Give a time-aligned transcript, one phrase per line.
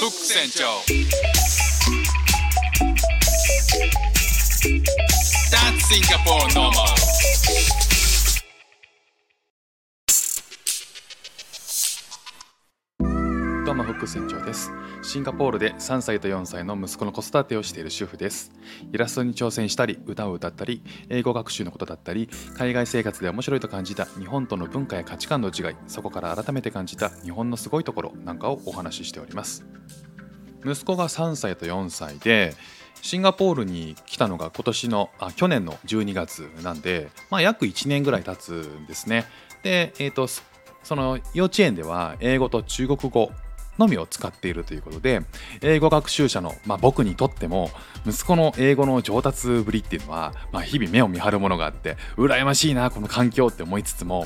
[0.00, 0.80] ック船長
[5.50, 7.09] That's Singapore normal
[13.71, 14.69] どうもフック船長です。
[15.01, 18.51] シンガポールで3歳と4歳の息子の子育てをしている主婦です。
[18.91, 29.65] イラストに挑戦したり歌を歌ったり英語学習のことだったり海外生活で面白いと感じた日本との文化や価値観の違いそこから改めて感じた日本のすごいところなんかをお話ししております。
[30.65, 32.55] 息子が3歳と4歳で
[33.01, 38.51] シンガポールに来たのが今年のあ去年の12月なんで、まあ、約1年ぐらい経つ
[38.81, 39.27] んですね。
[39.63, 43.31] で、えー、とその幼稚園では英語と中国語
[43.77, 45.21] のみを使っているということで
[45.61, 47.69] 英語学習者の、まあ、僕にとっても
[48.05, 54.25] 息子の英語の上達ぶりっていうのは、まあ、日々目を見張るものがあって羨ましいなこの環境って思いつつも、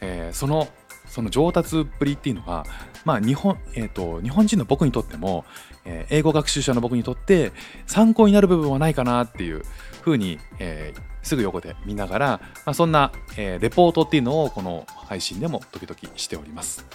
[0.00, 0.68] えーその
[1.10, 2.64] その上達ぶりっていうのが、
[3.04, 5.44] まあ日本えー、と日本人の僕にとっても、
[5.84, 7.50] えー英語学習者の僕にとって
[7.88, 9.64] 参考になる部分はないかなっていう
[10.02, 12.26] ふうに、えーすぐ横で見ながら、
[12.64, 16.86] まあ、そんな、えーレポートっていうのをこの配信でも時々しております。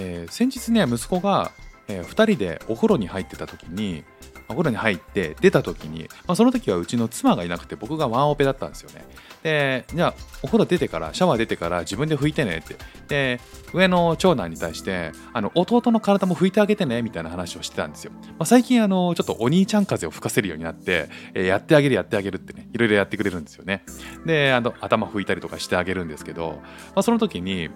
[0.00, 1.52] えー先日ね息子が、
[1.88, 4.04] え2人でお風呂に入ってた時に
[4.50, 9.04] お風呂に入って出た時に、まあ、その時はうちの妻がいなくて僕がワンオペだったんですよね。
[9.42, 12.76] でじゃあお風呂出てからシャワー出てから自分で拭いてねって。
[13.08, 13.40] で
[13.72, 23.84] 上の長男に対してあの弟の体も拭いてあげてねみたいな話をしてたんですよ、まあ、最近あのちょっとお兄ちゃん風を吹かせるようになって、えーやってあげるやってあげるってねいろいろやってくれるんですよね。
[24.26, 26.60] であの頭拭いたりとかしてあげるんですけど、
[26.94, 27.70] まあ、その時に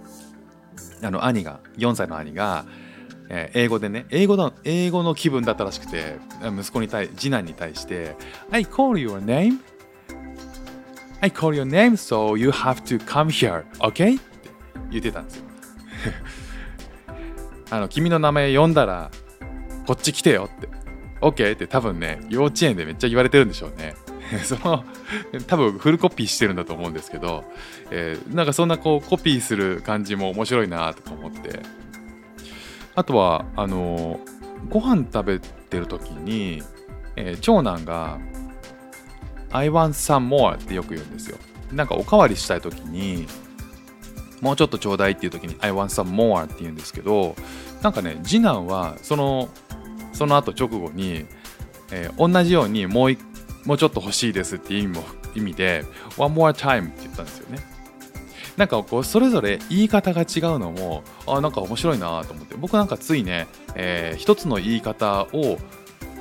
[1.04, 2.64] あの兄が4歳の兄が、
[3.28, 8.16] えー英語でね英語の英語の気分だったらしくて息子に対次男に対して
[8.50, 9.58] 「I call your name?
[11.20, 14.50] I call your name so you have to come here okay?」って
[14.90, 15.44] 言ってたんですよ。
[17.70, 19.10] あの君の名前呼んだら
[19.86, 20.68] こっち来てよって。
[21.24, 23.94] OK って多分ね幼稚園でめっちゃ言われてるんでしょうね。
[24.44, 24.84] その
[25.46, 27.44] 多分フルコピーしてるんだと思うんですけど、
[27.90, 31.60] えーなんかそんなこうコピーする感じも面白いなとか思って。
[32.96, 36.62] あとはあのーご飯食べてる時に、
[37.16, 38.18] えー長男が
[39.52, 41.36] 「I want some more」ってよく言うんですよ。
[41.72, 43.26] なんかおかわりしたい時に
[44.40, 47.34] もうちょっとちょうだいっていう時に「I want some more」って言うんですけど
[47.82, 49.48] なんかね次男はその
[50.12, 51.26] その後直後に、
[51.90, 53.18] えー同じようにもうい
[53.64, 55.04] もうちょっと欲しいですって意味も
[55.34, 55.84] 意味で
[56.16, 57.58] 「one more time」って言ったんですよね。
[58.56, 60.26] なんかこうそれぞれ言い方が違う
[60.58, 62.54] のもあなんか面白いなと思って。
[62.56, 65.58] 僕なんかついね、えー一つの言い方を、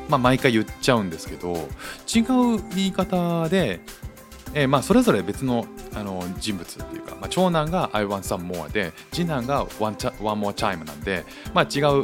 [0.09, 1.53] まあ、毎回言っちゃうんですけど
[2.13, 2.21] 違
[2.57, 3.81] う言い方で、
[4.55, 12.03] えーまあ、それぞれ別のあの人物っていうか、まあ、長男が「I want some more」で次男が one, one more time」なんで、まあ、違う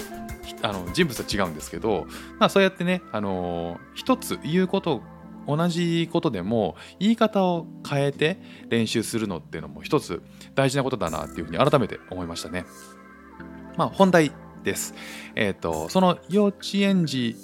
[0.62, 2.06] あの人物は違うんですけど、
[2.38, 5.02] まあ、そうやってね、あのー一つ言うこと
[5.56, 8.40] 同じことでも言い方を変えて
[8.70, 10.22] 練習するのっていうのも一つ
[10.56, 12.66] 大事なことだなっていうふうに改めて思いましたね。
[13.78, 14.32] まあ本題
[14.64, 14.94] です。
[15.36, 17.36] えっ、とその幼稚園児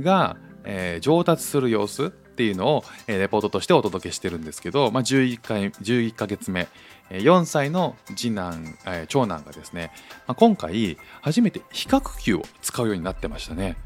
[0.00, 6.66] が、えー上達する様子っていうのを、えレポートとしてお届けしてるんですけど、まあ、11, 回11ヶ月目
[7.10, 9.92] 4歳の次男、え長男がですね、
[10.26, 13.76] まあ、今回初めて比較級を使うようになってましたね。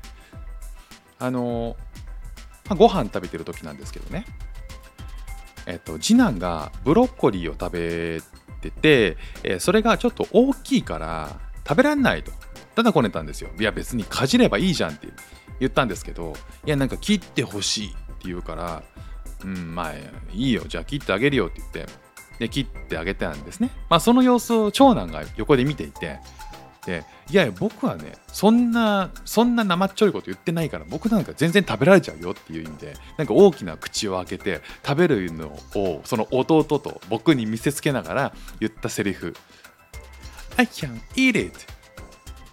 [1.19, 1.88] あのー
[2.69, 4.25] まあ、ご飯食べてる時なんですけどね、
[5.67, 8.21] えっと、次男がブロッコリーを食べ
[8.61, 12.33] てて、えーそれがちょっと大きいから食べられないと。
[12.75, 13.51] ただこねたんですよ。
[13.59, 15.09] いや別にかじればいいじゃんって
[15.59, 16.35] 言ったんですけど
[16.65, 18.83] いやなんか切ってほしいって言うから
[19.45, 19.93] うんまあ
[20.33, 20.63] いいよ。
[20.69, 21.93] じゃあ切ってあげるよって言って
[22.39, 23.71] で切ってあげたんですね。
[23.91, 26.21] まあその様子を長男が横で見ていて
[26.89, 39.37] でいやいや僕はねそんなそんな生っちょいこと言ってないから僕なんか全然食べられちゃうよっていう意味でなんか大きな口を開けて食べるのをその弟と僕に見せつけながら言ったセリフ。
[40.57, 41.53] I can eat it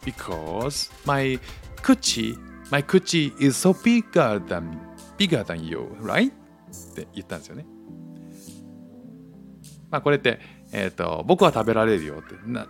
[0.04, 1.40] because my
[1.82, 2.38] 口
[2.70, 4.78] my 口 is so bigger than
[5.18, 6.30] bigger than you right?
[6.30, 7.66] って言ったんですよね。
[9.90, 10.42] まあこれって
[10.74, 12.36] えっ、と僕は食べられるよって。
[12.46, 12.68] な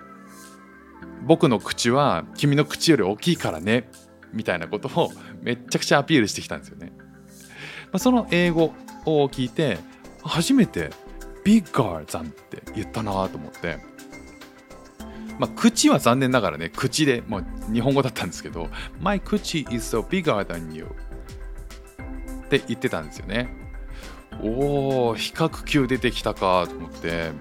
[1.25, 3.89] 僕の口は君の口より大きいからね
[4.33, 5.12] みたいなことを
[5.42, 6.94] めっちゃくちゃアピールしてきたんですよね。
[7.86, 8.74] まあ、その英語
[9.06, 9.77] を聞いて
[10.24, 10.92] 初めて
[11.44, 13.77] 「ビッガーザン」って言ったなと思って、
[15.39, 18.69] まあ、口は残念ながらね口でもう日本語だったんですけど
[19.00, 20.86] 「My 口 is so bigger than you」
[22.45, 23.65] って言ってたんですよね。
[24.42, 27.31] おお比較級出てきたかと思って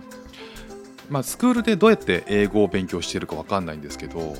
[1.10, 4.34] まあ、スクールでどうやって英語を勉強しているかわかんないんですけど、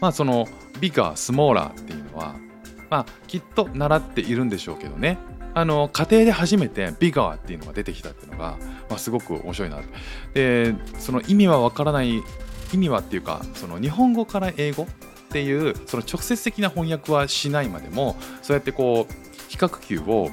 [0.00, 0.48] まあその
[0.80, 2.36] ビガースモーラーっていうのは
[2.90, 5.18] まあきっと習っているんでしょうけどね。
[5.54, 8.56] あの家庭で初めてビガーっていうのが出てきたっていうのが、
[8.90, 9.80] まあ、すごく面白いな
[10.34, 12.22] でその意味はわからない
[12.72, 14.86] 意味はっていうかその日本語から英語っ
[15.30, 19.12] ていうその直接的な翻訳はしないまでもそうやってこう
[19.48, 20.30] 比較級を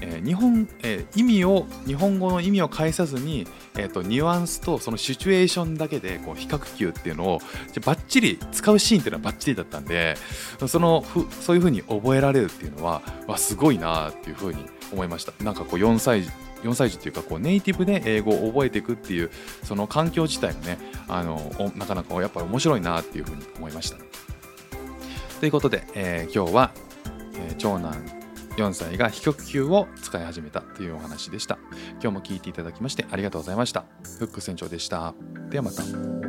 [0.00, 3.46] えー、日本、えー、意味を日本語の意味を返さずに、
[3.76, 7.40] えーと、ニュアンスとそのシチュエーションだけでこう比較級っていうのを
[7.84, 10.16] バッチリ使うシーンっていうのはバッチリだったんで
[10.66, 16.22] そのふそういう風に覚えられるっていうのはわすごいなっていう風に思いましたなんかこう4歳
[16.62, 19.30] 4歳児っていうかこうネイティブで英語を覚えていくっていう
[19.62, 20.78] その環境自体がね
[21.08, 23.98] あのなかなかやっぱり面白いなっていう風に思いました。
[25.40, 26.70] ということで、えー、今日は、
[27.34, 28.25] え、長男
[28.56, 31.58] 4歳が非極球を使い始めたというお話でした。
[32.02, 33.84] 今日も聞いていただきましてありがとうございました。
[34.18, 35.14] フック船長でした。
[35.50, 36.25] ではまた。